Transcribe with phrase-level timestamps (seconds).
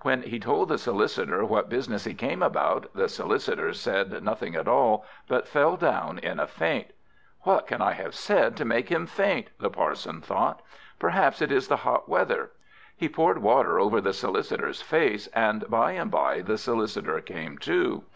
[0.00, 4.66] When he told the Solicitor what business he came about, the Solicitor said nothing at
[4.66, 6.88] all, but fell down in a faint.
[7.42, 10.62] "What can I have said to make him faint?" the Parson thought.
[10.98, 12.50] "Perhaps it is the hot weather."
[12.96, 18.02] He poured water over the Solicitor's face, and by and by the Solicitor came to.